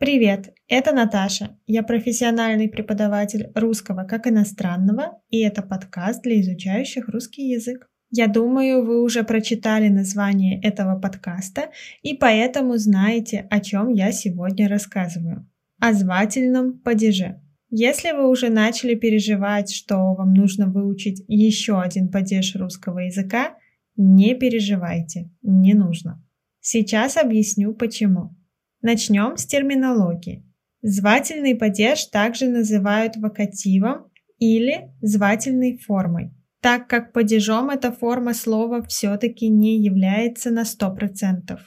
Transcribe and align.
Привет, 0.00 0.54
это 0.66 0.92
Наташа. 0.92 1.58
Я 1.66 1.82
профессиональный 1.82 2.70
преподаватель 2.70 3.50
русского 3.54 4.04
как 4.04 4.26
иностранного, 4.26 5.20
и 5.28 5.40
это 5.40 5.60
подкаст 5.60 6.22
для 6.22 6.40
изучающих 6.40 7.06
русский 7.10 7.50
язык. 7.50 7.86
Я 8.10 8.26
думаю, 8.26 8.82
вы 8.82 9.02
уже 9.02 9.24
прочитали 9.24 9.88
название 9.88 10.58
этого 10.62 10.98
подкаста 10.98 11.68
и 12.00 12.16
поэтому 12.16 12.78
знаете, 12.78 13.46
о 13.50 13.60
чем 13.60 13.90
я 13.90 14.10
сегодня 14.10 14.70
рассказываю. 14.70 15.46
О 15.80 15.92
звательном 15.92 16.78
падеже. 16.78 17.42
Если 17.68 18.12
вы 18.12 18.30
уже 18.30 18.48
начали 18.48 18.94
переживать, 18.94 19.70
что 19.70 20.14
вам 20.14 20.32
нужно 20.32 20.64
выучить 20.64 21.22
еще 21.28 21.78
один 21.78 22.08
падеж 22.08 22.56
русского 22.56 23.00
языка, 23.00 23.58
не 23.96 24.34
переживайте, 24.34 25.30
не 25.42 25.74
нужно. 25.74 26.24
Сейчас 26.60 27.18
объясню 27.18 27.74
почему. 27.74 28.34
Начнем 28.82 29.36
с 29.36 29.44
терминологии. 29.44 30.42
Звательный 30.80 31.54
падеж 31.54 32.06
также 32.06 32.48
называют 32.48 33.14
вокативом 33.16 34.10
или 34.38 34.90
звательной 35.02 35.76
формой, 35.76 36.32
так 36.62 36.88
как 36.88 37.12
падежом 37.12 37.68
эта 37.68 37.92
форма 37.92 38.32
слова 38.32 38.82
все-таки 38.84 39.50
не 39.50 39.84
является 39.84 40.50
на 40.50 40.62
100%. 40.62 41.58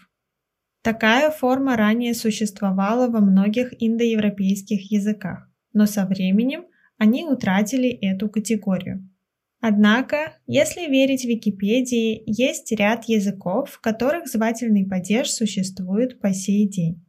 Такая 0.82 1.30
форма 1.30 1.78
ранее 1.78 2.16
существовала 2.16 3.08
во 3.08 3.20
многих 3.20 3.72
индоевропейских 3.80 4.92
языках, 4.92 5.48
но 5.72 5.86
со 5.86 6.08
временем 6.08 6.66
они 6.98 7.26
утратили 7.26 7.90
эту 7.90 8.28
категорию. 8.28 9.08
Однако, 9.66 10.38
если 10.46 10.90
верить 10.90 11.24
Википедии, 11.24 12.24
есть 12.26 12.72
ряд 12.74 13.06
языков, 13.06 13.70
в 13.70 13.80
которых 13.80 14.28
звательный 14.28 14.86
падеж 14.86 15.30
существует 15.32 16.20
по 16.20 16.34
сей 16.34 16.68
день. 16.68 17.03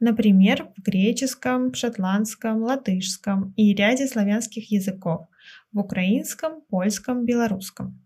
Например, 0.00 0.70
в 0.76 0.82
греческом, 0.82 1.74
шотландском, 1.74 2.62
латышском 2.62 3.52
и 3.56 3.74
ряде 3.74 4.06
славянских 4.06 4.70
языков, 4.70 5.26
в 5.72 5.78
украинском, 5.78 6.62
польском, 6.68 7.24
белорусском. 7.24 8.04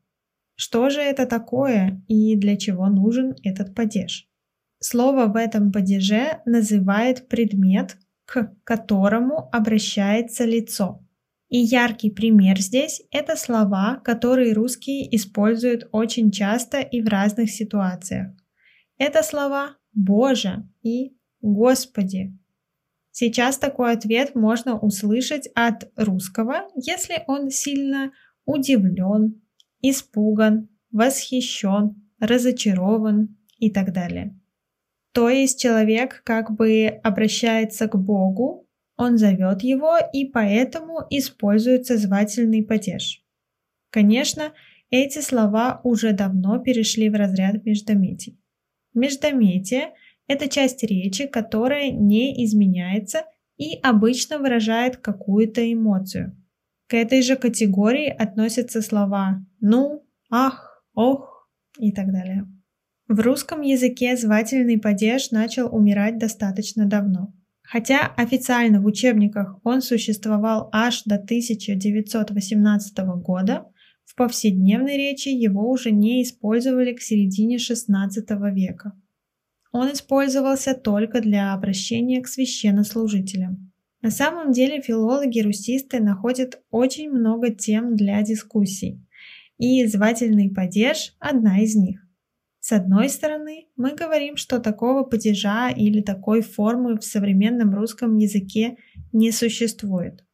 Что 0.55 0.91
же 0.91 1.01
это 1.01 1.27
такое 1.27 2.03
и 2.09 2.37
для 2.37 2.57
чего 2.57 2.89
нужен 2.89 3.35
этот 3.43 3.75
падеж? 3.75 4.29
Слово 4.79 5.27
в 5.27 5.37
этом 5.37 5.71
падеже 5.71 6.41
называет 6.47 7.29
предмет, 7.29 7.97
к 8.25 8.55
которому 8.65 9.49
обращается 9.53 10.45
лицо. 10.45 11.05
И 11.49 11.59
яркий 11.59 12.11
пример 12.11 12.59
здесь– 12.59 13.03
это 13.11 13.37
слова, 13.37 14.01
которые 14.03 14.55
русские 14.55 15.15
используют 15.15 15.87
очень 15.93 16.31
часто 16.31 16.81
и 16.81 17.03
в 17.03 17.09
разных 17.09 17.51
ситуациях. 17.51 18.33
Это 18.97 19.23
слова 19.23 19.77
«Боже» 19.93 20.67
и 20.83 21.15
«Господи». 21.43 22.37
Сейчас 23.11 23.59
такой 23.59 23.93
ответ 23.93 24.35
можно 24.35 24.79
услышать 24.79 25.49
от 25.55 25.91
русского, 25.97 26.69
если 26.75 27.23
он 27.27 27.51
сильно 27.51 28.13
удивлен, 28.47 29.43
испуган, 29.83 30.71
восхищен, 30.91 32.11
разочарован 32.19 33.37
и 33.59 33.71
так 33.71 33.93
далее. 33.93 34.35
То 35.13 35.29
есть 35.29 35.61
человек 35.61 36.23
как 36.25 36.53
бы 36.53 36.87
обращается 37.03 37.87
к 37.87 37.99
Богу 37.99 38.67
он 38.97 39.19
зовет 39.19 39.63
его, 39.63 39.97
и 40.13 40.25
поэтому 40.27 41.01
используется 41.11 41.97
звательный 41.97 42.63
падеж. 42.63 43.25
Конечно, 43.91 44.53
эти 44.91 45.21
слова 45.21 45.81
уже 45.83 46.13
давно 46.13 46.59
перешли 46.59 47.09
в 47.09 47.15
разряд 47.15 47.65
междометий. 47.65 48.39
Междометие– 48.95 49.95
это 50.27 50.49
часть 50.49 50.83
речи, 50.83 51.27
которая 51.27 51.91
не 51.91 52.45
изменяется 52.45 53.25
и 53.57 53.79
обычно 53.83 54.39
выражает 54.39 54.97
какую-то 54.97 55.73
эмоцию. 55.73 56.37
К 56.89 56.95
этой 56.95 57.23
же 57.23 57.37
категории 57.37 58.09
относятся 58.09 58.83
слова 58.83 59.45
«ну», 59.61 60.07
«ах», 60.31 60.85
«ох» 60.95 61.49
и 61.79 61.93
так 61.93 62.13
далее. 62.13 62.47
В 63.09 63.21
русском 63.21 63.63
языке 63.63 64.17
звательный 64.17 64.79
падеж 64.79 65.31
начал 65.31 65.75
умирать 65.75 66.19
достаточно 66.19 66.87
давно. 66.87 67.35
Хотя 67.63 68.13
официально 68.17 68.81
в 68.81 68.87
учебниках 68.87 69.59
он 69.65 69.81
существовал 69.81 70.69
аж 70.73 71.05
до 71.05 71.17
1918 71.17 72.99
года, 73.23 73.67
в 74.05 74.15
повседневной 74.15 74.97
речи 74.97 75.29
его 75.29 75.71
уже 75.71 75.91
не 75.91 76.23
использовали 76.23 76.93
к 76.93 77.01
середине 77.01 77.57
XVI 77.57 78.53
века. 78.53 78.93
Он 79.73 79.91
использовался 79.91 80.75
только 80.75 81.21
для 81.21 81.55
обращения 81.55 82.21
к 82.21 82.29
священнослужителям. 82.29 83.73
На 84.03 84.11
самом 84.11 84.53
деле 84.53 84.83
филологи-русисты 84.83 86.01
находят 86.01 86.61
очень 86.71 87.11
много 87.11 87.51
тем 87.51 87.97
для 87.97 88.21
дискуссий, 88.23 89.01
и 89.59 89.87
звательный 89.87 90.51
падеж– 90.51 91.15
одна 91.19 91.61
из 91.61 91.75
них. 91.75 92.07
С 92.61 92.73
одной 92.73 93.09
стороны, 93.09 93.69
мы 93.77 93.95
говорим, 93.95 94.37
что 94.37 94.61
такого 94.61 95.05
падежа 95.05 95.71
или 95.71 96.01
такой 96.01 96.43
формы 96.43 96.99
в 96.99 97.05
современном 97.05 97.75
русском 97.75 98.17
языке 98.19 98.77
не 99.13 99.33
существует. 99.33 100.25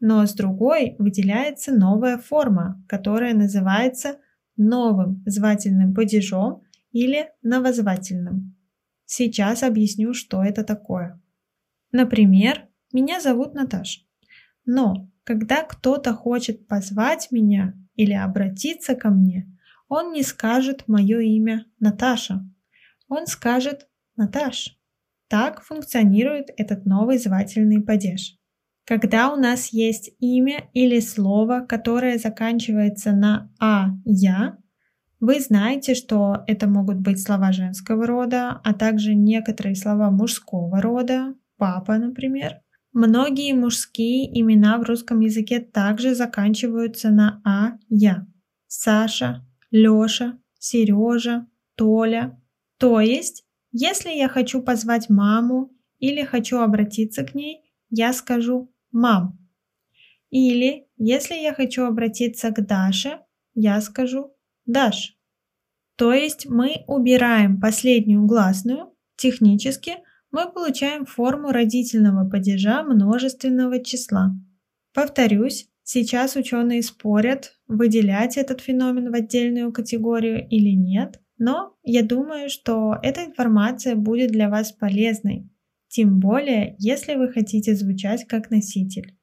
Но 0.00 0.24
с 0.24 0.32
другой 0.34 0.94
выделяется 0.98 1.72
новая 1.72 2.16
форма, 2.16 2.82
которая 2.88 3.34
называется 3.34 4.18
новым 4.56 5.22
звательным 5.26 5.94
падежом 5.94 6.62
или 6.92 7.30
новозвательным. 7.42 8.57
Сейчас 9.10 9.62
объясню, 9.62 10.14
что 10.14 10.44
это 10.44 10.62
такое. 10.62 11.20
Например, 11.92 12.68
меня 12.92 13.20
зовут 13.20 13.54
Наташа. 13.54 14.02
Но 14.64 15.10
когда 15.24 15.62
кто-то 15.62 16.12
хочет 16.12 16.68
позвать 16.68 17.28
меня 17.30 17.74
или 17.94 18.12
обратиться 18.12 18.94
ко 18.94 19.10
мне– 19.10 19.52
он 19.88 20.12
не 20.12 20.22
скажет 20.22 20.84
мое 20.86 21.20
имя 21.20 21.66
Наташа. 21.80 22.46
Он 23.08 23.26
скажет 23.26 23.88
Наташ. 24.16 24.78
Так 25.28 25.62
функционирует 25.62 26.50
этот 26.56 26.84
новый 26.84 27.18
звательный 27.18 27.82
падеж. 27.82 28.36
Когда 28.84 29.32
у 29.32 29.36
нас 29.36 29.68
есть 29.68 30.10
имя 30.18 30.68
или 30.72 31.00
слово, 31.00 31.60
которое 31.60 32.18
заканчивается 32.18 33.12
на 33.12 33.52
«а», 33.60 33.90
«я», 34.04 34.58
вы 35.20 35.40
знаете, 35.40 35.94
что 35.94 36.44
это 36.46 36.68
могут 36.68 36.98
быть 36.98 37.20
слова 37.20 37.52
женского 37.52 38.06
рода, 38.06 38.60
а 38.62 38.72
также 38.72 39.14
некоторые 39.14 39.74
слова 39.74 40.10
мужского 40.10 40.80
рода, 40.80 41.34
папа, 41.56 41.98
например. 41.98 42.60
Многие 42.92 43.52
мужские 43.52 44.40
имена 44.40 44.78
в 44.78 44.82
русском 44.82 45.20
языке 45.20 45.60
также 45.60 46.14
заканчиваются 46.14 47.10
на 47.10 47.40
«а», 47.44 47.78
«я». 47.88 48.26
Саша, 48.66 49.46
Лёша, 49.70 50.38
Сережа, 50.58 51.46
Толя. 51.74 52.40
То 52.78 53.00
есть, 53.00 53.44
если 53.72 54.10
я 54.10 54.28
хочу 54.28 54.62
позвать 54.62 55.10
маму 55.10 55.70
или 55.98 56.22
хочу 56.22 56.58
обратиться 56.58 57.24
к 57.24 57.34
ней, 57.34 57.72
я 57.90 58.12
скажу 58.12 58.72
«мам». 58.92 59.38
Или, 60.30 60.86
если 60.96 61.34
я 61.34 61.54
хочу 61.54 61.84
обратиться 61.84 62.50
к 62.50 62.64
Даше, 62.64 63.20
я 63.54 63.80
скажу 63.80 64.34
«Даш». 64.68 65.18
То 65.96 66.12
есть 66.12 66.46
мы 66.48 66.84
убираем 66.86 67.60
последнюю 67.60 68.24
гласную, 68.24 68.94
технически 69.16 69.96
мы 70.30 70.48
получаем 70.48 71.06
форму 71.06 71.50
родительного 71.50 72.30
падежа 72.30 72.84
множественного 72.84 73.82
числа. 73.82 74.30
Повторюсь, 74.94 75.68
Сейчас 75.90 76.36
ученые 76.36 76.82
спорят, 76.82 77.54
выделять 77.66 78.36
этот 78.36 78.60
феномен 78.60 79.10
в 79.10 79.14
отдельную 79.14 79.72
категорию 79.72 80.46
или 80.46 80.72
нет, 80.76 81.18
но 81.38 81.78
я 81.82 82.02
думаю, 82.02 82.50
что 82.50 82.98
эта 83.02 83.24
информация 83.24 83.96
будет 83.96 84.30
для 84.30 84.50
вас 84.50 84.70
полезной, 84.70 85.48
тем 85.88 86.20
более, 86.20 86.76
если 86.78 87.14
вы 87.14 87.32
хотите 87.32 87.74
звучать 87.74 88.26
как 88.26 88.50
носитель. 88.50 89.16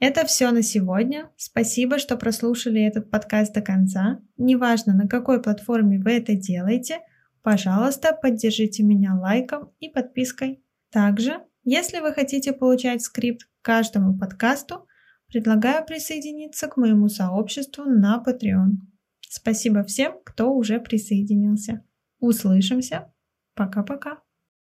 Это 0.00 0.24
все 0.26 0.50
на 0.50 0.62
сегодня. 0.62 1.30
Спасибо, 1.36 1.98
что 1.98 2.16
прослушали 2.16 2.80
этот 2.80 3.10
подкаст 3.10 3.52
до 3.52 3.60
конца. 3.60 4.20
Неважно, 4.36 4.94
на 4.94 5.08
какой 5.08 5.42
платформе 5.42 5.98
вы 5.98 6.12
это 6.12 6.34
делаете, 6.34 7.00
пожалуйста, 7.42 8.12
поддержите 8.12 8.82
меня 8.82 9.14
лайком 9.14 9.72
и 9.80 9.88
подпиской. 9.88 10.62
Также, 10.90 11.40
если 11.64 11.98
вы 12.00 12.12
хотите 12.12 12.52
получать 12.52 13.02
скрипт 13.02 13.44
к 13.44 13.64
каждому 13.64 14.16
подкасту, 14.18 14.88
Предлагаю 15.28 15.84
присоединиться 15.84 16.68
к 16.68 16.78
моему 16.78 17.08
сообществу 17.08 17.84
на 17.84 18.22
Patreon. 18.26 18.78
Спасибо 19.20 19.82
всем, 19.82 20.14
кто 20.24 20.54
уже 20.54 20.80
присоединился. 20.80 21.84
Услышимся. 22.18 23.12
Пока-пока. 23.54 24.22